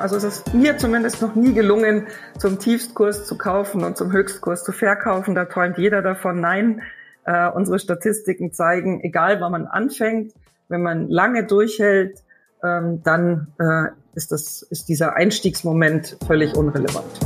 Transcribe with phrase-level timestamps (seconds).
[0.00, 2.06] Also es ist mir zumindest noch nie gelungen,
[2.38, 5.34] zum Tiefstkurs zu kaufen und zum Höchstkurs zu verkaufen.
[5.34, 6.40] Da träumt jeder davon.
[6.40, 6.80] Nein,
[7.26, 10.32] äh, unsere Statistiken zeigen, egal wann man anfängt,
[10.68, 12.24] wenn man lange durchhält,
[12.64, 17.20] ähm, dann äh, ist, das, ist dieser Einstiegsmoment völlig unrelevant.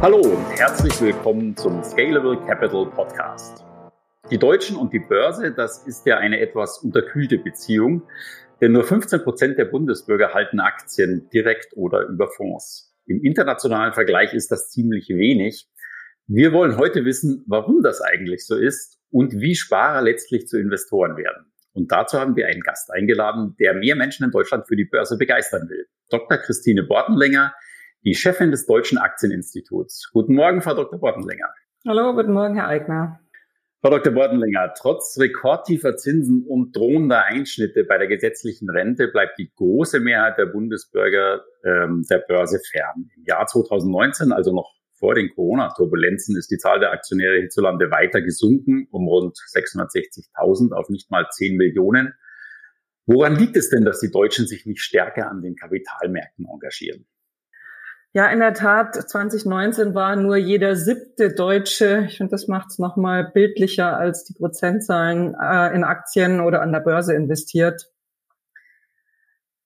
[0.00, 3.64] Hallo und herzlich willkommen zum Scalable Capital Podcast.
[4.32, 8.02] Die Deutschen und die Börse, das ist ja eine etwas unterkühlte Beziehung,
[8.62, 12.94] denn nur 15 Prozent der Bundesbürger halten Aktien direkt oder über Fonds.
[13.06, 15.68] Im internationalen Vergleich ist das ziemlich wenig.
[16.28, 21.16] Wir wollen heute wissen, warum das eigentlich so ist und wie Sparer letztlich zu Investoren
[21.16, 21.52] werden.
[21.72, 25.18] Und dazu haben wir einen Gast eingeladen, der mehr Menschen in Deutschland für die Börse
[25.18, 25.86] begeistern will.
[26.10, 26.38] Dr.
[26.38, 27.52] Christine Bortenlänger,
[28.04, 30.10] die Chefin des Deutschen Aktieninstituts.
[30.12, 31.00] Guten Morgen, Frau Dr.
[31.00, 31.52] Bortenlänger.
[31.88, 33.21] Hallo, guten Morgen, Herr Eigner.
[33.84, 34.12] Frau Dr.
[34.12, 40.38] Bordenlinger, trotz rekordtiefer Zinsen und drohender Einschnitte bei der gesetzlichen Rente bleibt die große Mehrheit
[40.38, 43.10] der Bundesbürger ähm, der Börse fern.
[43.16, 48.22] Im Jahr 2019, also noch vor den Corona-Turbulenzen, ist die Zahl der Aktionäre hierzulande weiter
[48.22, 52.14] gesunken, um rund 660.000 auf nicht mal 10 Millionen.
[53.06, 57.04] Woran liegt es denn, dass die Deutschen sich nicht stärker an den Kapitalmärkten engagieren?
[58.14, 62.78] Ja, in der Tat, 2019 war nur jeder siebte Deutsche, ich finde, das macht es
[62.78, 67.90] nochmal bildlicher als die Prozentzahlen, äh, in Aktien oder an der Börse investiert.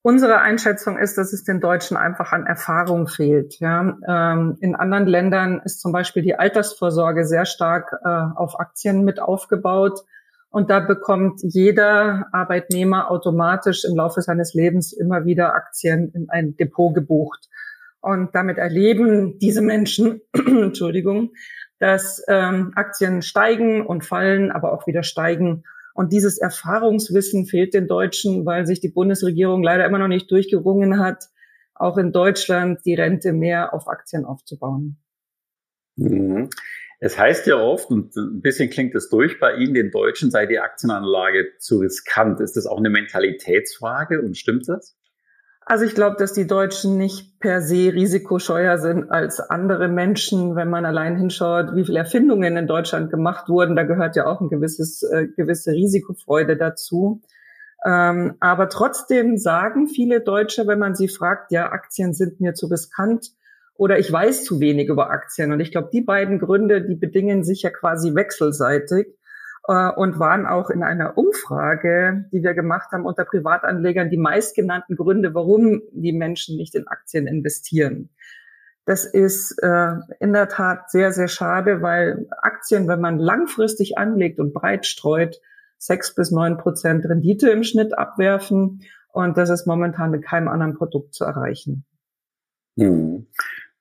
[0.03, 3.59] Unsere Einschätzung ist, dass es den Deutschen einfach an Erfahrung fehlt.
[3.59, 3.97] Ja.
[4.07, 9.19] Ähm, in anderen Ländern ist zum Beispiel die Altersvorsorge sehr stark äh, auf Aktien mit
[9.19, 10.05] aufgebaut.
[10.51, 16.57] Und da bekommt jeder Arbeitnehmer automatisch im Laufe seines Lebens immer wieder Aktien in ein
[16.57, 17.49] Depot gebucht.
[18.01, 21.33] Und damit erleben diese Menschen, Entschuldigung,
[21.79, 25.65] dass ähm, Aktien steigen und fallen, aber auch wieder steigen.
[25.95, 30.99] Und dieses Erfahrungswissen fehlt den Deutschen, weil sich die Bundesregierung leider immer noch nicht durchgerungen
[30.99, 31.25] hat,
[31.75, 34.99] auch in Deutschland die Rente mehr auf Aktien aufzubauen.
[35.97, 36.51] Mhm.
[36.99, 40.47] Es heißt ja oft, und ein bisschen klingt es durch bei Ihnen, den Deutschen sei
[40.47, 42.41] die Aktienanlage zu riskant.
[42.41, 44.97] Ist das auch eine Mentalitätsfrage und stimmt das?
[45.69, 50.71] Also ich glaube, dass die Deutschen nicht per se risikoscheuer sind als andere Menschen, wenn
[50.71, 53.75] man allein hinschaut, wie viele Erfindungen in Deutschland gemacht wurden.
[53.75, 57.21] Da gehört ja auch ein gewisses, äh, gewisse Risikofreude dazu.
[57.85, 62.67] Ähm, aber trotzdem sagen viele Deutsche, wenn man sie fragt, ja, Aktien sind mir zu
[62.69, 63.33] riskant
[63.75, 65.51] oder ich weiß zu wenig über Aktien.
[65.51, 69.09] Und ich glaube, die beiden Gründe, die bedingen sich ja quasi wechselseitig.
[69.69, 74.97] Äh, und waren auch in einer Umfrage, die wir gemacht haben unter Privatanlegern, die meistgenannten
[74.97, 78.11] Gründe, warum die Menschen nicht in Aktien investieren.
[78.85, 84.39] Das ist äh, in der Tat sehr, sehr schade, weil Aktien, wenn man langfristig anlegt
[84.39, 85.41] und breit streut,
[85.79, 88.83] sechs bis neun Prozent Rendite im Schnitt abwerfen.
[89.13, 91.85] Und das ist momentan mit keinem anderen Produkt zu erreichen.
[92.79, 93.27] Hm.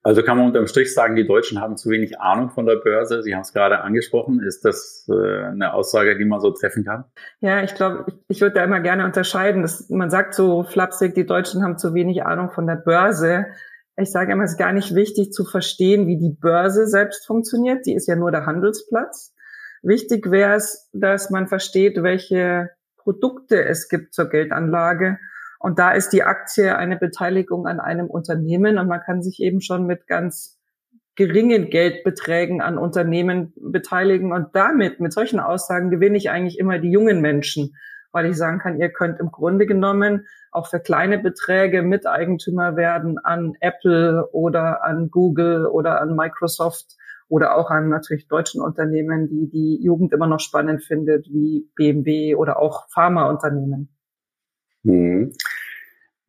[0.05, 3.23] Also kann man unterm Strich sagen, die Deutschen haben zu wenig Ahnung von der Börse.
[3.23, 4.39] Sie haben es gerade angesprochen.
[4.39, 7.05] Ist das äh, eine Aussage, die man so treffen kann?
[7.39, 9.63] Ja, ich glaube, ich, ich würde da immer gerne unterscheiden.
[9.63, 13.47] Dass, man sagt so flapsig, die Deutschen haben zu wenig Ahnung von der Börse.
[13.97, 17.87] Ich sage immer, es ist gar nicht wichtig zu verstehen, wie die Börse selbst funktioniert.
[17.87, 19.33] Die ist ja nur der Handelsplatz.
[19.81, 25.17] Wichtig wäre es, dass man versteht, welche Produkte es gibt zur Geldanlage
[25.65, 29.61] und da ist die Aktie eine Beteiligung an einem Unternehmen und man kann sich eben
[29.61, 30.59] schon mit ganz
[31.15, 34.31] geringen Geldbeträgen an Unternehmen beteiligen.
[34.31, 37.73] Und damit, mit solchen Aussagen, gewinne ich eigentlich immer die jungen Menschen,
[38.11, 43.17] weil ich sagen kann, ihr könnt im Grunde genommen auch für kleine Beträge Miteigentümer werden
[43.17, 46.95] an Apple oder an Google oder an Microsoft
[47.27, 52.35] oder auch an natürlich deutschen Unternehmen, die die Jugend immer noch spannend findet, wie BMW
[52.35, 53.94] oder auch Pharmaunternehmen.
[54.85, 55.33] Mhm.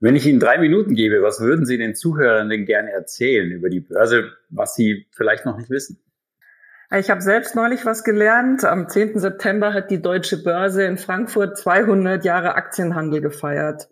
[0.01, 3.71] Wenn ich Ihnen drei Minuten gebe, was würden Sie den Zuhörern denn gerne erzählen über
[3.71, 6.03] die Börse, was Sie vielleicht noch nicht wissen?
[6.95, 8.65] Ich habe selbst neulich was gelernt.
[8.65, 9.19] Am 10.
[9.19, 13.89] September hat die Deutsche Börse in Frankfurt 200 Jahre Aktienhandel gefeiert.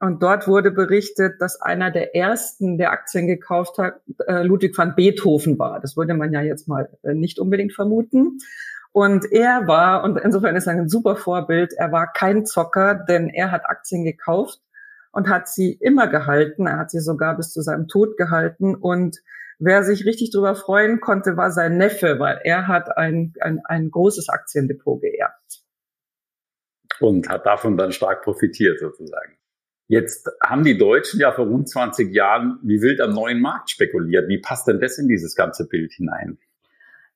[0.00, 4.94] Und dort wurde berichtet, dass einer der ersten, der Aktien gekauft hat, äh, Ludwig van
[4.94, 5.80] Beethoven war.
[5.80, 8.38] Das würde man ja jetzt mal äh, nicht unbedingt vermuten.
[8.98, 13.28] Und er war, und insofern ist er ein super Vorbild, er war kein Zocker, denn
[13.28, 14.60] er hat Aktien gekauft
[15.12, 16.66] und hat sie immer gehalten.
[16.66, 18.74] Er hat sie sogar bis zu seinem Tod gehalten.
[18.74, 19.18] Und
[19.60, 23.92] wer sich richtig darüber freuen konnte, war sein Neffe, weil er hat ein, ein, ein
[23.92, 25.62] großes Aktiendepot geerbt.
[26.98, 29.38] Und hat davon dann stark profitiert sozusagen.
[29.86, 34.26] Jetzt haben die Deutschen ja vor rund 20 Jahren wie wild am neuen Markt spekuliert.
[34.26, 36.36] Wie passt denn das in dieses ganze Bild hinein?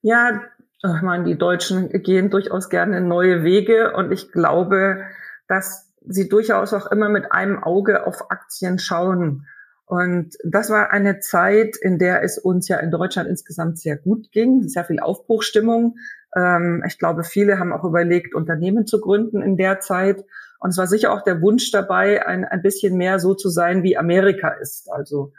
[0.01, 0.43] Ja,
[0.85, 5.05] ich meine, die Deutschen gehen durchaus gerne neue Wege und ich glaube,
[5.47, 9.47] dass sie durchaus auch immer mit einem Auge auf Aktien schauen.
[9.87, 14.33] Und das war eine Zeit, in der es uns ja in Deutschland insgesamt sehr gut
[14.33, 15.97] ging, sehr viel Aufbruchstimmung.
[16.35, 20.25] Ähm, ich glaube, viele haben auch überlegt, Unternehmen zu gründen in der Zeit.
[20.59, 23.83] Und es war sicher auch der Wunsch dabei, ein, ein bisschen mehr so zu sein,
[23.83, 24.91] wie Amerika ist.
[24.91, 25.33] Also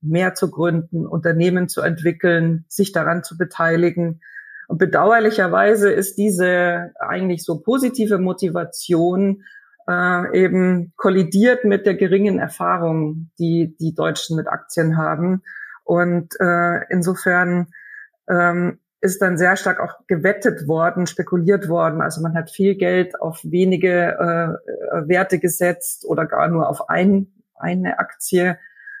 [0.00, 4.20] mehr zu gründen, Unternehmen zu entwickeln, sich daran zu beteiligen.
[4.72, 9.44] Und bedauerlicherweise ist diese eigentlich so positive Motivation
[9.86, 15.42] äh, eben kollidiert mit der geringen Erfahrung, die die Deutschen mit Aktien haben.
[15.84, 17.66] Und äh, insofern
[18.30, 22.00] ähm, ist dann sehr stark auch gewettet worden, spekuliert worden.
[22.00, 27.26] Also man hat viel Geld auf wenige äh, Werte gesetzt oder gar nur auf ein,
[27.56, 28.58] eine Aktie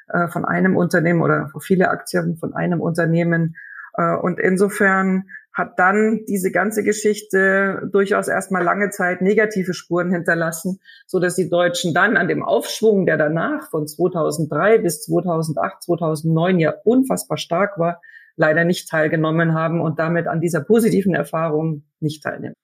[0.08, 3.56] äh, von einem Unternehmen oder viele Aktien von einem Unternehmen.
[3.96, 10.80] Äh, und insofern hat dann diese ganze Geschichte durchaus erstmal lange Zeit negative Spuren hinterlassen,
[11.06, 16.58] so dass die Deutschen dann an dem Aufschwung, der danach von 2003 bis 2008, 2009
[16.58, 18.00] ja unfassbar stark war,
[18.36, 22.54] leider nicht teilgenommen haben und damit an dieser positiven Erfahrung nicht teilnehmen.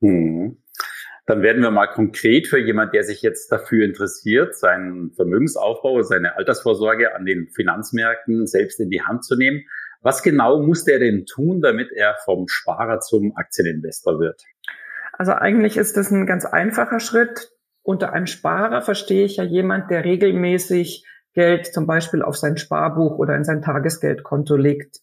[0.00, 0.56] Hm.
[1.26, 6.36] Dann werden wir mal konkret für jemand, der sich jetzt dafür interessiert, seinen Vermögensaufbau, seine
[6.36, 9.62] Altersvorsorge an den Finanzmärkten selbst in die Hand zu nehmen.
[10.02, 14.42] Was genau muss der denn tun, damit er vom Sparer zum Aktieninvestor wird?
[15.12, 17.52] Also eigentlich ist das ein ganz einfacher Schritt.
[17.82, 23.18] Unter einem Sparer verstehe ich ja jemand, der regelmäßig Geld zum Beispiel auf sein Sparbuch
[23.18, 25.00] oder in sein Tagesgeldkonto legt.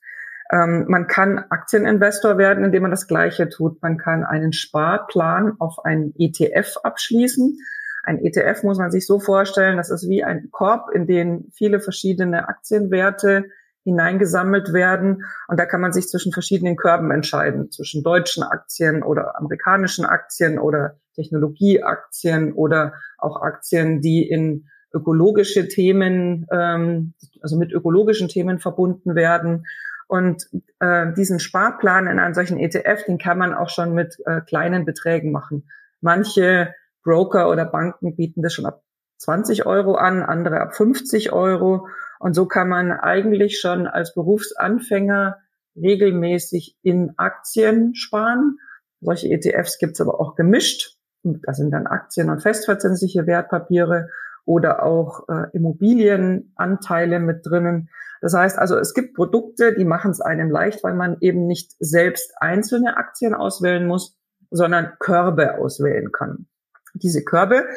[0.52, 3.82] Ähm, man kann Aktieninvestor werden, indem man das Gleiche tut.
[3.82, 7.58] Man kann einen Sparplan auf einen ETF abschließen.
[8.04, 11.82] Ein ETF muss man sich so vorstellen, das ist wie ein Korb, in den viele
[11.82, 13.46] verschiedene Aktienwerte
[13.88, 15.24] hineingesammelt werden.
[15.48, 20.60] Und da kann man sich zwischen verschiedenen Körben entscheiden, zwischen deutschen Aktien oder amerikanischen Aktien
[20.60, 29.16] oder Technologieaktien oder auch Aktien, die in ökologische Themen, ähm, also mit ökologischen Themen verbunden
[29.16, 29.66] werden.
[30.08, 30.50] Und
[30.80, 34.84] äh, diesen Sparplan in einem solchen ETF, den kann man auch schon mit äh, kleinen
[34.84, 35.70] Beträgen machen.
[36.02, 36.74] Manche
[37.04, 38.84] Broker oder Banken bieten das schon ab
[39.20, 41.88] 20 Euro an, andere ab 50 Euro.
[42.20, 45.38] Und so kann man eigentlich schon als Berufsanfänger
[45.76, 48.58] regelmäßig in Aktien sparen.
[49.02, 50.98] Solche ETFs gibt's aber auch gemischt.
[51.24, 54.10] Da sind dann Aktien und festverzinsliche Wertpapiere
[54.46, 57.90] oder auch äh, Immobilienanteile mit drinnen.
[58.22, 61.74] Das heißt also, es gibt Produkte, die machen es einem leicht, weil man eben nicht
[61.80, 64.18] selbst einzelne Aktien auswählen muss,
[64.50, 66.48] sondern Körbe auswählen kann.
[66.94, 67.68] Diese Körbe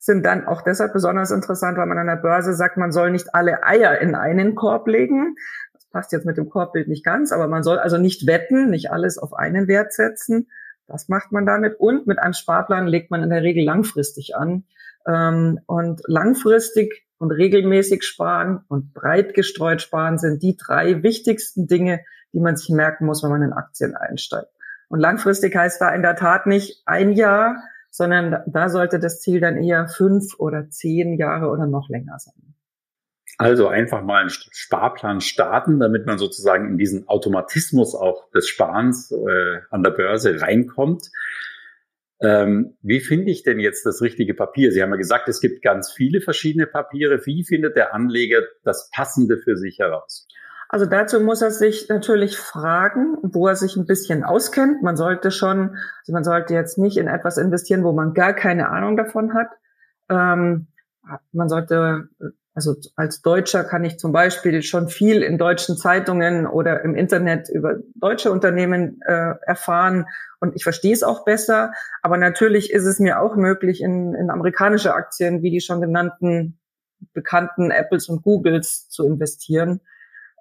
[0.00, 3.34] sind dann auch deshalb besonders interessant, weil man an der Börse sagt, man soll nicht
[3.34, 5.36] alle Eier in einen Korb legen.
[5.74, 8.90] Das passt jetzt mit dem Korbbild nicht ganz, aber man soll also nicht wetten, nicht
[8.90, 10.48] alles auf einen Wert setzen.
[10.86, 11.78] Das macht man damit.
[11.78, 14.64] Und mit einem Sparplan legt man in der Regel langfristig an.
[15.06, 22.00] Ähm, und langfristig und regelmäßig sparen und breit gestreut sparen sind die drei wichtigsten Dinge,
[22.32, 24.48] die man sich merken muss, wenn man in Aktien einsteigt.
[24.88, 29.40] Und langfristig heißt da in der Tat nicht ein Jahr, sondern da sollte das Ziel
[29.40, 32.54] dann eher fünf oder zehn Jahre oder noch länger sein.
[33.38, 39.10] Also einfach mal einen Sparplan starten, damit man sozusagen in diesen Automatismus auch des Sparens
[39.12, 41.10] äh, an der Börse reinkommt.
[42.20, 44.72] Ähm, wie finde ich denn jetzt das richtige Papier?
[44.72, 47.24] Sie haben ja gesagt, es gibt ganz viele verschiedene Papiere.
[47.24, 50.28] Wie findet der Anleger das Passende für sich heraus?
[50.72, 54.82] Also dazu muss er sich natürlich fragen, wo er sich ein bisschen auskennt.
[54.82, 58.68] Man sollte schon, also man sollte jetzt nicht in etwas investieren, wo man gar keine
[58.68, 59.48] Ahnung davon hat.
[60.08, 60.68] Ähm,
[61.32, 62.08] man sollte,
[62.54, 67.48] also als Deutscher kann ich zum Beispiel schon viel in deutschen Zeitungen oder im Internet
[67.48, 70.06] über deutsche Unternehmen äh, erfahren
[70.38, 71.72] und ich verstehe es auch besser.
[72.00, 76.60] Aber natürlich ist es mir auch möglich, in, in amerikanische Aktien wie die schon genannten
[77.12, 79.80] bekannten Apples und Googles zu investieren.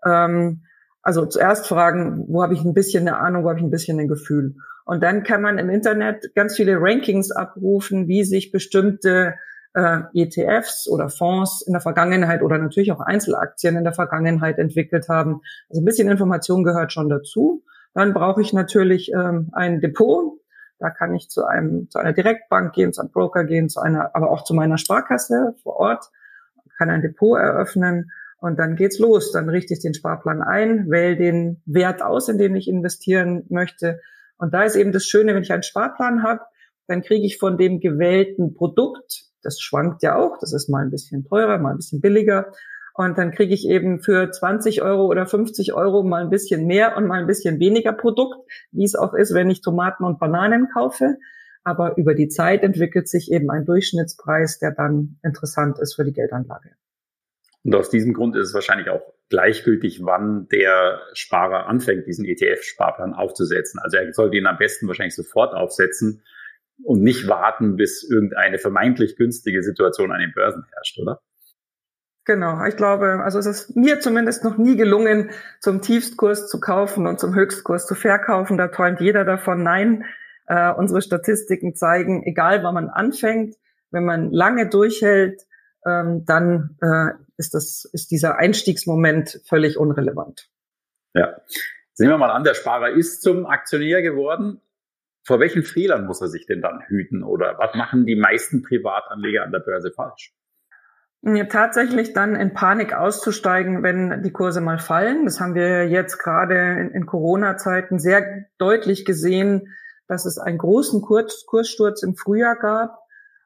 [0.06, 0.64] Ähm,
[1.02, 4.00] also zuerst fragen, wo habe ich ein bisschen eine Ahnung, wo habe ich ein bisschen
[4.00, 4.56] ein Gefühl.
[4.86, 9.36] Und dann kann man im Internet ganz viele Rankings abrufen, wie sich bestimmte
[9.74, 15.08] äh, ETFs oder Fonds in der Vergangenheit oder natürlich auch Einzelaktien in der Vergangenheit entwickelt
[15.08, 15.42] haben.
[15.70, 17.64] Also ein bisschen Information gehört schon dazu.
[17.94, 20.40] Dann brauche ich natürlich ähm, ein Depot.
[20.80, 24.16] Da kann ich zu einem zu einer Direktbank gehen, zu einem Broker gehen, zu einer,
[24.16, 26.06] aber auch zu meiner Sparkasse vor Ort,
[26.78, 29.32] kann ein Depot eröffnen und dann geht's los.
[29.32, 34.00] Dann richte ich den Sparplan ein, wähle den Wert aus, in den ich investieren möchte.
[34.38, 36.42] Und da ist eben das Schöne, wenn ich einen Sparplan habe,
[36.88, 40.90] dann kriege ich von dem gewählten Produkt, das schwankt ja auch, das ist mal ein
[40.90, 42.52] bisschen teurer, mal ein bisschen billiger.
[42.94, 46.98] Und dann kriege ich eben für 20 Euro oder 50 Euro mal ein bisschen mehr
[46.98, 48.40] und mal ein bisschen weniger Produkt,
[48.72, 51.16] wie es auch ist, wenn ich Tomaten und Bananen kaufe.
[51.64, 56.14] Aber über die Zeit entwickelt sich eben ein Durchschnittspreis, der dann interessant ist für die
[56.14, 56.72] Geldanlage.
[57.64, 63.14] Und aus diesem Grund ist es wahrscheinlich auch gleichgültig, wann der Sparer anfängt, diesen ETF-Sparplan
[63.14, 63.80] aufzusetzen.
[63.80, 66.24] Also er sollte ihn am besten wahrscheinlich sofort aufsetzen
[66.84, 71.22] und nicht warten, bis irgendeine vermeintlich günstige Situation an den Börsen herrscht, oder?
[72.26, 77.08] Genau, ich glaube, also es ist mir zumindest noch nie gelungen, zum Tiefstkurs zu kaufen
[77.08, 78.58] und zum Höchstkurs zu verkaufen.
[78.58, 79.64] Da träumt jeder davon.
[79.64, 80.06] Nein,
[80.46, 83.56] äh, unsere Statistiken zeigen, egal wann man anfängt,
[83.92, 85.42] wenn man lange durchhält,
[85.86, 90.50] ähm, dann äh, ist das ist dieser Einstiegsmoment völlig unrelevant.
[91.14, 91.38] Ja,
[91.94, 94.62] sehen wir mal an, der Sparer ist zum Aktionär geworden.
[95.24, 99.44] Vor welchen Fehlern muss er sich denn dann hüten oder was machen die meisten Privatanleger
[99.44, 100.34] an der Börse falsch?
[101.22, 105.26] Ja, tatsächlich dann in Panik auszusteigen, wenn die Kurse mal fallen.
[105.26, 109.76] Das haben wir jetzt gerade in, in Corona-Zeiten sehr deutlich gesehen,
[110.08, 112.98] dass es einen großen Kurs, Kurssturz im Frühjahr gab.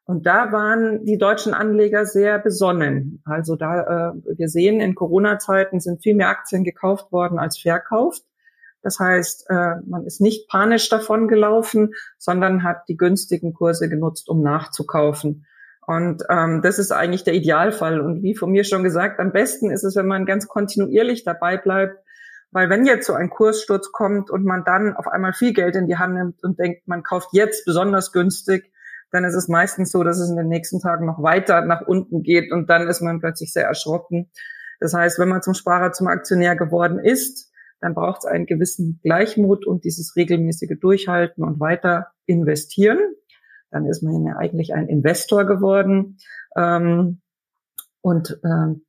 [0.05, 3.21] Und da waren die deutschen Anleger sehr besonnen.
[3.25, 8.23] Also da, äh, wir sehen, in Corona-Zeiten sind viel mehr Aktien gekauft worden als verkauft.
[8.81, 14.27] Das heißt, äh, man ist nicht panisch davon gelaufen, sondern hat die günstigen Kurse genutzt,
[14.27, 15.45] um nachzukaufen.
[15.87, 18.01] Und ähm, das ist eigentlich der Idealfall.
[18.01, 21.57] Und wie von mir schon gesagt, am besten ist es, wenn man ganz kontinuierlich dabei
[21.57, 21.97] bleibt.
[22.51, 25.87] Weil wenn jetzt so ein Kurssturz kommt und man dann auf einmal viel Geld in
[25.87, 28.71] die Hand nimmt und denkt, man kauft jetzt besonders günstig,
[29.13, 32.23] dann ist es meistens so, dass es in den nächsten Tagen noch weiter nach unten
[32.23, 34.31] geht und dann ist man plötzlich sehr erschrocken.
[34.79, 38.99] Das heißt, wenn man zum Sparer, zum Aktionär geworden ist, dann braucht es einen gewissen
[39.03, 42.99] Gleichmut und dieses regelmäßige Durchhalten und weiter investieren
[43.73, 46.17] dann ist man ja eigentlich ein Investor geworden.
[46.55, 47.21] Ähm,
[48.01, 48.85] und ähm,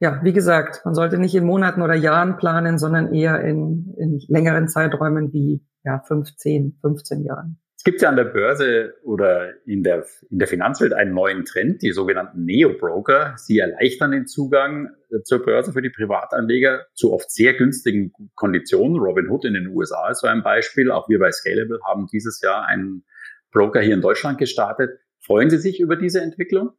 [0.00, 4.20] ja, wie gesagt, man sollte nicht in Monaten oder Jahren planen, sondern eher in, in
[4.26, 7.61] längeren Zeiträumen wie ja, 15, 15 Jahren.
[7.82, 11.82] Es gibt ja an der Börse oder in der, in der Finanzwelt einen neuen Trend,
[11.82, 13.34] die sogenannten Neo-Broker.
[13.38, 19.00] Sie erleichtern den Zugang äh, zur Börse für die Privatanleger zu oft sehr günstigen Konditionen.
[19.00, 20.92] Robinhood in den USA ist so ein Beispiel.
[20.92, 23.02] Auch wir bei Scalable haben dieses Jahr einen
[23.50, 25.00] Broker hier in Deutschland gestartet.
[25.18, 26.70] Freuen Sie sich über diese Entwicklung?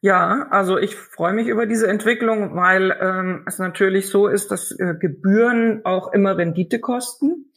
[0.00, 4.70] Ja, also ich freue mich über diese Entwicklung, weil ähm, es natürlich so ist, dass
[4.78, 7.47] äh, Gebühren auch immer Rendite kosten.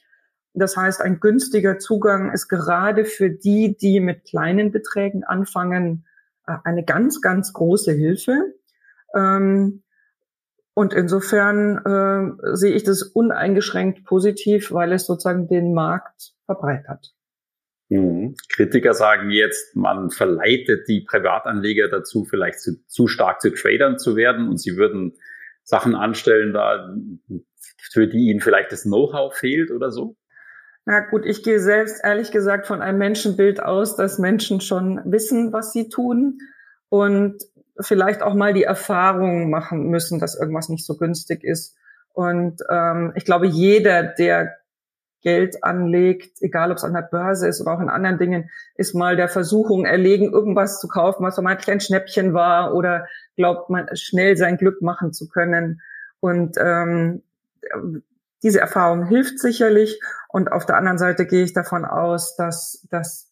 [0.54, 6.06] Das heißt, ein günstiger Zugang ist gerade für die, die mit kleinen Beträgen anfangen,
[6.48, 8.54] äh, eine ganz, ganz große Hilfe.
[9.16, 9.84] Ähm,
[10.74, 17.14] und insofern äh, sehe ich das uneingeschränkt positiv, weil es sozusagen den Markt verbreitert.
[17.90, 18.36] Mhm.
[18.48, 24.16] Kritiker sagen jetzt, man verleitet die Privatanleger dazu, vielleicht zu, zu stark zu Tradern zu
[24.16, 25.14] werden und sie würden
[25.64, 26.96] Sachen anstellen, da,
[27.92, 30.16] für die ihnen vielleicht das Know-how fehlt oder so?
[30.86, 35.54] Na gut, ich gehe selbst ehrlich gesagt von einem Menschenbild aus, dass Menschen schon wissen,
[35.54, 36.40] was sie tun
[36.90, 37.38] und
[37.80, 41.78] vielleicht auch mal die Erfahrung machen müssen, dass irgendwas nicht so günstig ist.
[42.14, 44.58] Und ähm, ich glaube, jeder, der
[45.22, 48.96] Geld anlegt, egal ob es an der Börse ist oder auch in anderen Dingen, ist
[48.96, 53.88] mal der Versuchung erlegen, irgendwas zu kaufen, was vermeintlich ein Schnäppchen war oder glaubt man
[53.96, 55.82] schnell sein Glück machen zu können.
[56.20, 57.22] Und ähm,
[58.44, 60.00] diese Erfahrung hilft sicherlich.
[60.30, 63.32] Und auf der anderen Seite gehe ich davon aus, dass, dass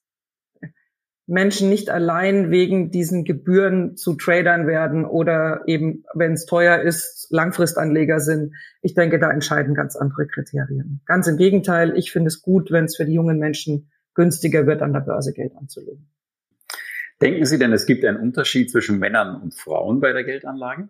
[1.29, 7.27] Menschen nicht allein wegen diesen Gebühren zu Tradern werden oder eben, wenn es teuer ist,
[7.29, 8.55] Langfristanleger sind.
[8.81, 11.01] Ich denke, da entscheiden ganz andere Kriterien.
[11.05, 14.81] Ganz im Gegenteil, ich finde es gut, wenn es für die jungen Menschen günstiger wird,
[14.81, 16.09] an der Börse Geld anzulegen.
[17.21, 20.89] Denken Sie denn, es gibt einen Unterschied zwischen Männern und Frauen bei der Geldanlage?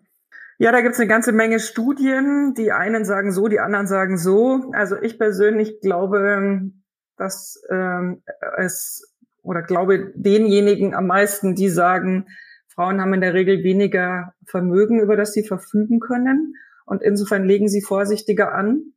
[0.62, 2.54] Ja, da gibt es eine ganze Menge Studien.
[2.54, 4.70] Die einen sagen so, die anderen sagen so.
[4.74, 6.74] Also ich persönlich glaube,
[7.16, 8.24] dass ähm,
[8.58, 12.28] es oder glaube denjenigen am meisten, die sagen,
[12.68, 16.56] Frauen haben in der Regel weniger Vermögen, über das sie verfügen können.
[16.86, 18.92] Und insofern legen sie vorsichtiger an.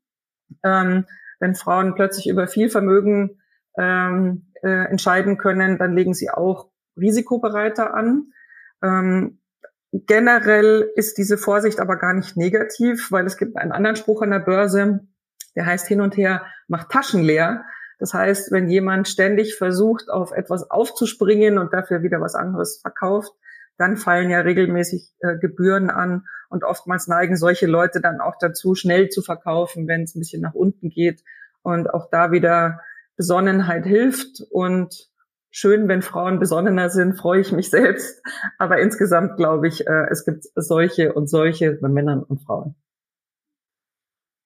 [0.64, 1.04] Ähm,
[1.38, 3.40] wenn Frauen plötzlich über viel Vermögen
[3.78, 8.32] ähm, äh, entscheiden können, dann legen sie auch risikobereiter an.
[8.82, 9.38] Ähm,
[9.92, 14.30] generell ist diese Vorsicht aber gar nicht negativ, weil es gibt einen anderen Spruch an
[14.30, 15.00] der Börse,
[15.54, 17.64] der heißt hin und her, macht Taschen leer.
[17.98, 23.32] Das heißt, wenn jemand ständig versucht, auf etwas aufzuspringen und dafür wieder was anderes verkauft,
[23.76, 28.74] dann fallen ja regelmäßig äh, Gebühren an und oftmals neigen solche Leute dann auch dazu,
[28.74, 31.22] schnell zu verkaufen, wenn es ein bisschen nach unten geht.
[31.62, 32.80] Und auch da wieder
[33.16, 35.11] Besonnenheit hilft und
[35.52, 38.20] schön, wenn Frauen besonnener sind, freue ich mich selbst.
[38.58, 42.74] Aber insgesamt glaube ich, äh, es gibt solche und solche bei Männern und Frauen.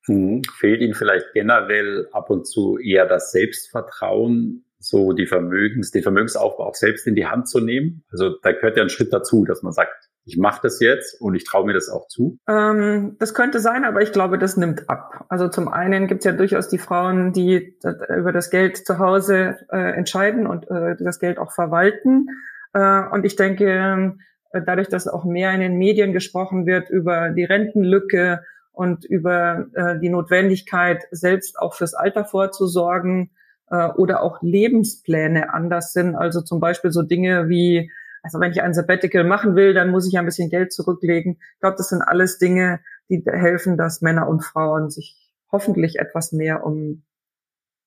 [0.04, 0.42] Hm.
[0.58, 6.66] Fehlt Ihnen vielleicht generell ab und zu eher das Selbstvertrauen, so die Vermögens, den Vermögensaufbau
[6.66, 8.04] auch selbst in die Hand zu nehmen?
[8.10, 11.36] Also da gehört ja ein Schritt dazu, dass man sagt, ich mache das jetzt und
[11.36, 12.38] ich traue mir das auch zu?
[12.48, 15.24] Ähm, das könnte sein, aber ich glaube, das nimmt ab.
[15.28, 17.78] Also zum einen gibt es ja durchaus die Frauen, die
[18.16, 22.26] über das Geld zu Hause äh, entscheiden und äh, das Geld auch verwalten.
[22.72, 24.16] Äh, und ich denke,
[24.50, 28.42] äh, dadurch, dass auch mehr in den Medien gesprochen wird über die Rentenlücke
[28.72, 33.30] und über äh, die Notwendigkeit, selbst auch fürs Alter vorzusorgen
[33.70, 36.16] äh, oder auch Lebenspläne anders sind.
[36.16, 37.92] Also zum Beispiel so Dinge wie
[38.26, 41.38] also wenn ich ein Sabbatical machen will, dann muss ich ein bisschen Geld zurücklegen.
[41.54, 45.16] Ich glaube, das sind alles Dinge, die helfen, dass Männer und Frauen sich
[45.52, 47.04] hoffentlich etwas mehr um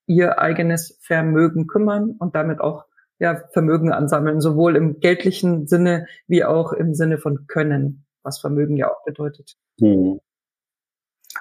[0.06, 2.86] ihr eigenes Vermögen kümmern und damit auch
[3.18, 8.78] ja, Vermögen ansammeln, sowohl im geldlichen Sinne wie auch im Sinne von Können, was Vermögen
[8.78, 9.56] ja auch bedeutet.
[9.78, 10.20] Mhm.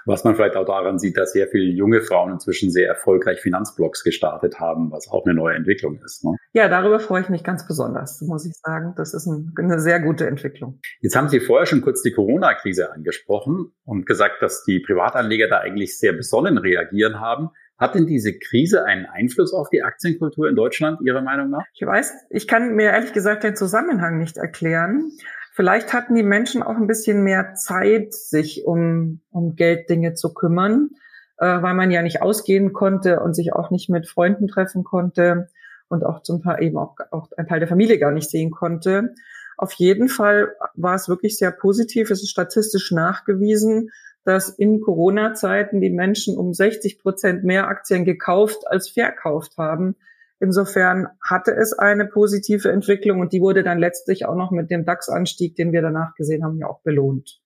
[0.05, 4.03] Was man vielleicht auch daran sieht, dass sehr viele junge Frauen inzwischen sehr erfolgreich Finanzblogs
[4.03, 6.23] gestartet haben, was auch eine neue Entwicklung ist.
[6.23, 6.35] Ne?
[6.53, 8.93] Ja, darüber freue ich mich ganz besonders, muss ich sagen.
[8.97, 10.79] Das ist ein, eine sehr gute Entwicklung.
[11.01, 15.59] Jetzt haben Sie vorher schon kurz die Corona-Krise angesprochen und gesagt, dass die Privatanleger da
[15.59, 17.49] eigentlich sehr besonnen reagieren haben.
[17.79, 21.63] Hat denn diese Krise einen Einfluss auf die Aktienkultur in Deutschland, Ihrer Meinung nach?
[21.73, 25.11] Ich weiß, ich kann mir ehrlich gesagt den Zusammenhang nicht erklären.
[25.59, 30.91] Vielleicht hatten die Menschen auch ein bisschen mehr Zeit, sich um, um Gelddinge zu kümmern,
[31.37, 35.49] äh, weil man ja nicht ausgehen konnte und sich auch nicht mit Freunden treffen konnte
[35.89, 39.13] und auch zum Teil eben auch, auch ein Teil der Familie gar nicht sehen konnte.
[39.57, 42.09] Auf jeden Fall war es wirklich sehr positiv.
[42.09, 43.89] Es ist statistisch nachgewiesen,
[44.23, 49.97] dass in Corona-Zeiten die Menschen um 60 Prozent mehr Aktien gekauft als verkauft haben.
[50.39, 54.85] Insofern hatte es eine positive Entwicklung und die wurde dann letztlich auch noch mit dem
[54.85, 57.41] DAX-Anstieg, den wir danach gesehen haben, ja auch belohnt.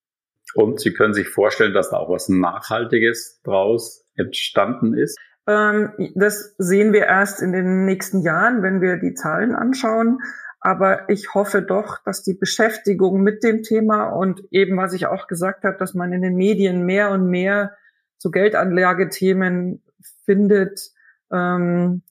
[0.53, 5.17] Und Sie können sich vorstellen, dass da auch was Nachhaltiges draus entstanden ist?
[5.47, 10.19] Ähm, das sehen wir erst in den nächsten Jahren, wenn wir die Zahlen anschauen.
[10.59, 15.27] Aber ich hoffe doch, dass die Beschäftigung mit dem Thema und eben, was ich auch
[15.27, 17.75] gesagt habe, dass man in den Medien mehr und mehr
[18.17, 19.84] zu Geldanlagethemen
[20.25, 20.91] findet,
[21.34, 22.03] ähm,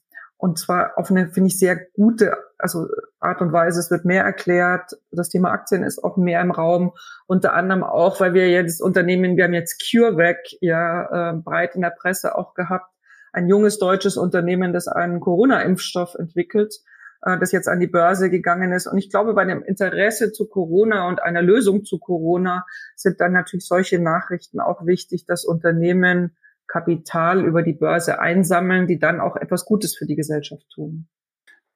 [0.43, 2.89] und zwar auf eine, finde ich, sehr gute also
[3.21, 3.79] Art und Weise.
[3.79, 4.91] Es wird mehr erklärt.
[5.09, 6.91] Das Thema Aktien ist auch mehr im Raum.
[7.27, 11.81] Unter anderem auch, weil wir jetzt Unternehmen, wir haben jetzt CureVac ja äh, breit in
[11.81, 12.91] der Presse auch gehabt.
[13.31, 16.75] Ein junges deutsches Unternehmen, das einen Corona-Impfstoff entwickelt,
[17.21, 18.85] äh, das jetzt an die Börse gegangen ist.
[18.87, 22.65] Und ich glaube, bei dem Interesse zu Corona und einer Lösung zu Corona
[22.97, 26.35] sind dann natürlich solche Nachrichten auch wichtig, dass Unternehmen
[26.73, 31.07] Kapital über die Börse einsammeln, die dann auch etwas Gutes für die Gesellschaft tun.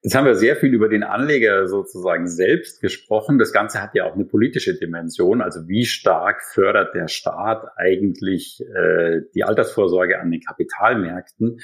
[0.01, 3.37] Jetzt haben wir sehr viel über den Anleger sozusagen selbst gesprochen.
[3.37, 5.41] Das Ganze hat ja auch eine politische Dimension.
[5.41, 11.59] Also wie stark fördert der Staat eigentlich äh, die Altersvorsorge an den Kapitalmärkten?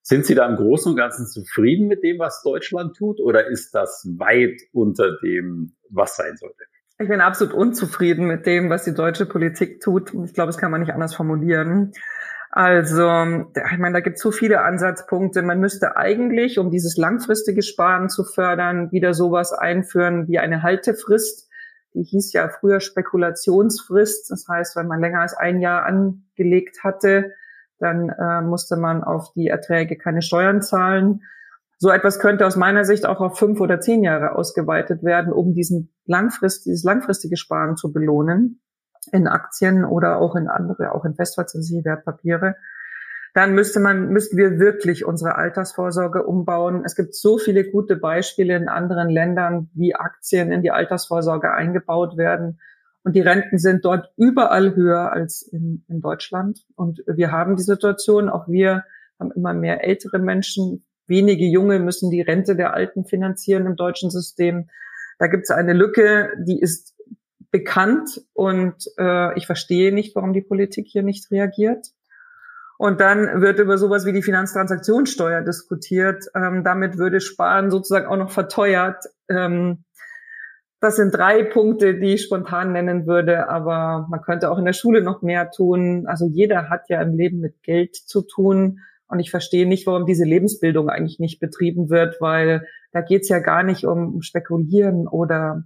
[0.00, 3.74] Sind Sie da im Großen und Ganzen zufrieden mit dem, was Deutschland tut, oder ist
[3.74, 6.64] das weit unter dem, was sein sollte?
[6.98, 10.14] Ich bin absolut unzufrieden mit dem, was die deutsche Politik tut.
[10.24, 11.92] Ich glaube, das kann man nicht anders formulieren.
[12.54, 15.40] Also, ich meine, da gibt es so viele Ansatzpunkte.
[15.40, 21.48] Man müsste eigentlich, um dieses langfristige Sparen zu fördern, wieder sowas einführen wie eine Haltefrist.
[21.94, 24.30] Die hieß ja früher Spekulationsfrist.
[24.30, 27.32] Das heißt, wenn man länger als ein Jahr angelegt hatte,
[27.78, 31.22] dann äh, musste man auf die Erträge keine Steuern zahlen.
[31.78, 35.54] So etwas könnte aus meiner Sicht auch auf fünf oder zehn Jahre ausgeweitet werden, um
[35.54, 38.61] diesen langfrist, dieses langfristige Sparen zu belohnen
[39.10, 42.56] in Aktien oder auch in andere, auch in festverzinsliche Wertpapiere,
[43.34, 46.82] dann müsste man, müssten wir wirklich unsere Altersvorsorge umbauen.
[46.84, 52.18] Es gibt so viele gute Beispiele in anderen Ländern, wie Aktien in die Altersvorsorge eingebaut
[52.18, 52.60] werden.
[53.04, 56.64] Und die Renten sind dort überall höher als in, in Deutschland.
[56.76, 58.84] Und wir haben die Situation, auch wir
[59.18, 60.84] haben immer mehr ältere Menschen.
[61.06, 64.68] Wenige Junge müssen die Rente der Alten finanzieren im deutschen System.
[65.18, 66.91] Da gibt es eine Lücke, die ist
[67.52, 71.88] bekannt und äh, ich verstehe nicht, warum die Politik hier nicht reagiert.
[72.78, 76.24] Und dann wird über sowas wie die Finanztransaktionssteuer diskutiert.
[76.34, 79.04] Ähm, damit würde Sparen sozusagen auch noch verteuert.
[79.28, 79.84] Ähm,
[80.80, 84.72] das sind drei Punkte, die ich spontan nennen würde, aber man könnte auch in der
[84.72, 86.06] Schule noch mehr tun.
[86.08, 88.80] Also jeder hat ja im Leben mit Geld zu tun.
[89.06, 93.38] Und ich verstehe nicht, warum diese Lebensbildung eigentlich nicht betrieben wird, weil da geht's ja
[93.38, 95.64] gar nicht um Spekulieren oder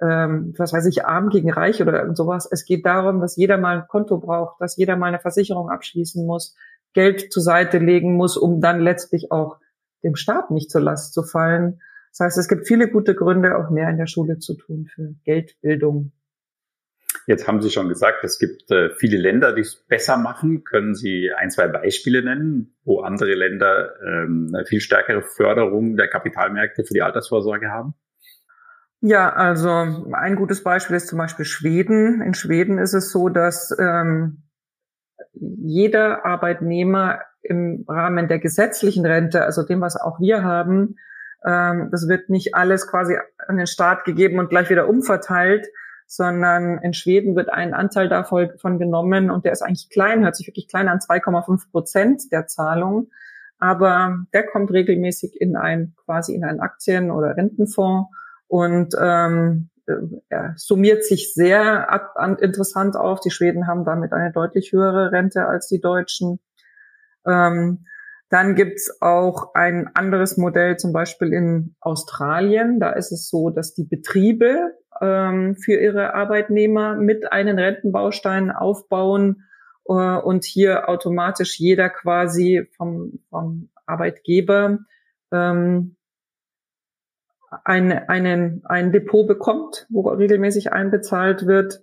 [0.00, 2.48] ähm, was weiß ich, arm gegen reich oder irgend sowas.
[2.50, 6.26] Es geht darum, dass jeder mal ein Konto braucht, dass jeder mal eine Versicherung abschließen
[6.26, 6.54] muss,
[6.92, 9.58] Geld zur Seite legen muss, um dann letztlich auch
[10.02, 11.80] dem Staat nicht zur Last zu fallen.
[12.10, 15.14] Das heißt, es gibt viele gute Gründe, auch mehr in der Schule zu tun für
[15.24, 16.12] Geldbildung.
[17.26, 20.62] Jetzt haben Sie schon gesagt, es gibt äh, viele Länder, die es besser machen.
[20.64, 26.08] Können Sie ein, zwei Beispiele nennen, wo andere Länder ähm, eine viel stärkere Förderung der
[26.08, 27.94] Kapitalmärkte für die Altersvorsorge haben?
[29.08, 32.20] Ja, also ein gutes Beispiel ist zum Beispiel Schweden.
[32.22, 34.42] In Schweden ist es so, dass ähm,
[35.32, 40.96] jeder Arbeitnehmer im Rahmen der gesetzlichen Rente, also dem, was auch wir haben,
[41.44, 43.16] ähm, das wird nicht alles quasi
[43.46, 45.68] an den Staat gegeben und gleich wieder umverteilt,
[46.08, 50.48] sondern in Schweden wird ein Anteil davon genommen und der ist eigentlich klein, hört sich
[50.48, 53.10] wirklich klein an, 2,5 Prozent der Zahlung.
[53.60, 58.10] Aber der kommt regelmäßig in ein, quasi in einen Aktien- oder Rentenfonds
[58.48, 59.70] und ähm,
[60.28, 61.88] er summiert sich sehr
[62.40, 63.20] interessant auf.
[63.20, 66.40] Die Schweden haben damit eine deutlich höhere Rente als die Deutschen.
[67.26, 67.84] Ähm,
[68.28, 72.80] dann gibt's auch ein anderes Modell, zum Beispiel in Australien.
[72.80, 79.44] Da ist es so, dass die Betriebe ähm, für ihre Arbeitnehmer mit einen Rentenbaustein aufbauen
[79.86, 84.80] äh, und hier automatisch jeder quasi vom, vom Arbeitgeber
[85.32, 85.95] ähm,
[87.64, 91.80] ein, einen, ein Depot bekommt, wo regelmäßig einbezahlt wird.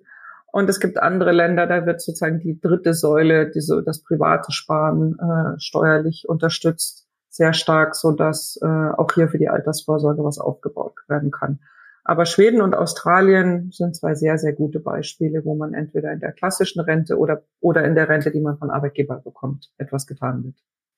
[0.52, 5.17] Und es gibt andere Länder, da wird sozusagen die dritte Säule, diese, das private Sparen
[5.17, 10.93] äh, steuerlich unterstützt, sehr stark, so dass äh, auch hier für die Altersvorsorge was aufgebaut
[11.08, 11.60] werden kann.
[12.04, 16.34] Aber Schweden und Australien sind zwei sehr, sehr gute Beispiele, wo man entweder in der
[16.34, 20.56] klassischen Rente oder, oder in der Rente, die man von Arbeitgeber bekommt, etwas getan wird.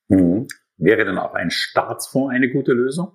[0.08, 0.48] Mhm.
[0.78, 3.14] Wäre dann auch ein Staatsfonds eine gute Lösung?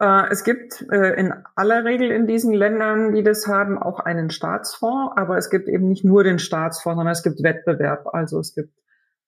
[0.00, 4.30] Äh, es gibt äh, in aller Regel in diesen Ländern, die das haben, auch einen
[4.30, 8.06] Staatsfonds, aber es gibt eben nicht nur den Staatsfonds, sondern es gibt Wettbewerb.
[8.12, 8.72] Also es gibt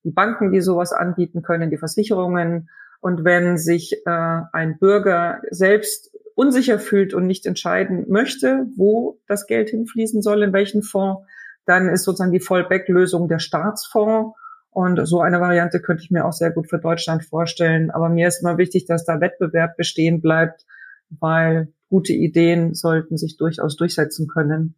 [0.04, 2.70] die Banken, die sowas anbieten können, die Versicherungen.
[3.00, 9.46] Und wenn sich äh, ein Bürger selbst unsicher fühlt und nicht entscheiden möchte, wo das
[9.46, 11.26] Geld hinfließen soll, in welchen Fonds,
[11.66, 14.37] dann ist sozusagen die Fallback-Lösung der Staatsfonds.
[14.70, 17.90] Und so eine Variante könnte ich mir auch sehr gut für Deutschland vorstellen.
[17.90, 20.64] Aber mir ist immer wichtig, dass da Wettbewerb bestehen bleibt,
[21.09, 24.76] weil gute Ideen sollten sich durchaus durchsetzen können.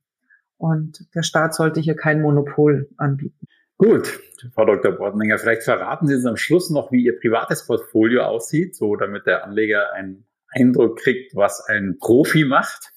[0.56, 3.46] Und der Staat sollte hier kein Monopol anbieten.
[3.76, 4.20] Gut,
[4.54, 4.92] Frau Dr.
[4.92, 9.26] Bortninger, vielleicht verraten Sie uns am Schluss noch, wie Ihr privates Portfolio aussieht, so damit
[9.26, 12.92] der Anleger einen Eindruck kriegt, was ein Profi macht.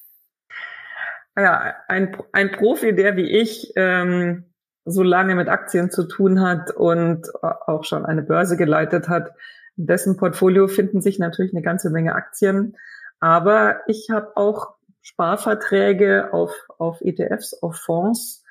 [1.35, 4.45] Ja, ein, ein Profi, der wie ich ähm,
[4.85, 9.31] so lange mit Aktien zu tun hat und auch schon eine Börse geleitet hat,
[9.77, 12.77] in dessen Portfolio finden sich natürlich eine ganze Menge Aktien.
[13.19, 18.43] Aber ich habe auch Sparverträge auf, auf ETFs, auf Fonds.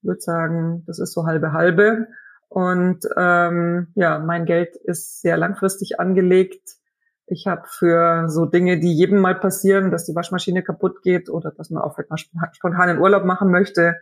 [0.00, 2.08] Ich würde sagen, das ist so halbe halbe.
[2.48, 6.76] Und ähm, ja, mein Geld ist sehr langfristig angelegt.
[7.26, 11.50] Ich habe für so Dinge, die jedem mal passieren, dass die Waschmaschine kaputt geht oder
[11.50, 12.18] dass man auch mal
[12.52, 13.94] spontan in Urlaub machen möchte,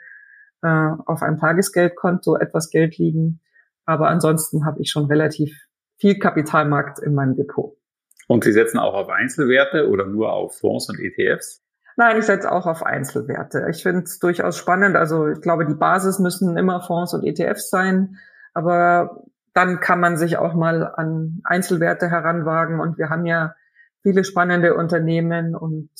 [0.62, 3.40] äh, auf einem Tagesgeldkonto etwas Geld liegen.
[3.85, 5.53] Aber ansonsten habe ich schon relativ
[5.96, 7.77] viel Kapitalmarkt in meinem Depot.
[8.29, 11.62] Und Sie setzen auch auf Einzelwerte oder nur auf Fonds und ETFs?
[11.96, 13.66] Nein, ich setze auch auf Einzelwerte.
[13.70, 14.96] Ich finde es durchaus spannend.
[14.96, 18.16] Also ich glaube, die Basis müssen immer Fonds und ETFs sein.
[18.55, 22.81] Aber dann kann man sich auch mal an Einzelwerte heranwagen.
[22.81, 23.55] Und wir haben ja
[24.03, 25.90] viele spannende Unternehmen und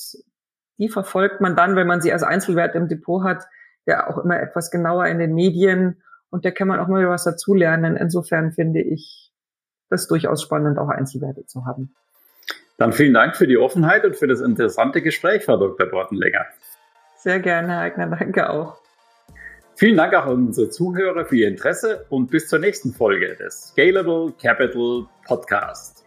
[0.77, 3.45] die verfolgt man dann, wenn man sie als Einzelwert im Depot hat,
[3.91, 7.23] ja auch immer etwas genauer in den Medien und da kann man auch mal was
[7.23, 7.95] dazulernen.
[7.95, 9.31] Insofern finde ich
[9.89, 11.93] das durchaus spannend, auch Einzelwerte zu haben.
[12.77, 15.87] Dann vielen Dank für die Offenheit und für das interessante Gespräch, Frau Dr.
[15.87, 16.45] Bortenlänger.
[17.17, 18.77] Sehr gerne, Herr Eigner, danke auch.
[19.75, 23.69] Vielen Dank auch an unsere Zuhörer für Ihr Interesse und bis zur nächsten Folge des
[23.69, 26.05] Scalable Capital Podcast.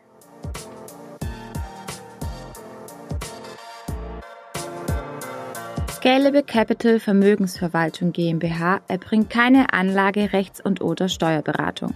[6.04, 11.94] Scalable Capital Vermögensverwaltung GmbH erbringt keine Anlage-, Rechts- und oder Steuerberatung.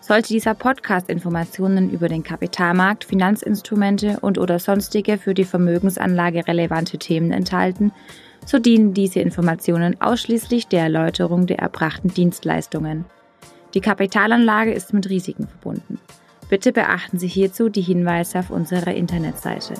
[0.00, 6.98] Sollte dieser Podcast Informationen über den Kapitalmarkt, Finanzinstrumente und oder sonstige für die Vermögensanlage relevante
[6.98, 7.90] Themen enthalten,
[8.46, 13.06] so dienen diese Informationen ausschließlich der Erläuterung der erbrachten Dienstleistungen.
[13.74, 15.98] Die Kapitalanlage ist mit Risiken verbunden.
[16.48, 19.74] Bitte beachten Sie hierzu die Hinweise auf unserer Internetseite.